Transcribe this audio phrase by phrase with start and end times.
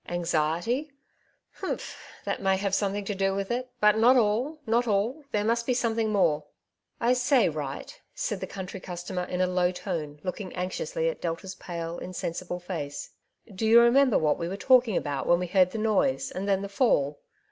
[0.09, 0.89] ^'" Anxiety?
[1.57, 1.95] Humph!
[2.25, 5.43] that may have something to do with it, but not all, not all \ there
[5.43, 6.43] must be some thing more.^'"
[7.09, 7.85] I say, Wright!
[8.07, 12.59] ^^ said the country customer in a low tone, looking anxiously at Delta's pale insen sible
[12.59, 13.11] face,
[13.53, 16.49] '^ do you remember what we were talking about when we heard the noise, and
[16.49, 17.19] then the fall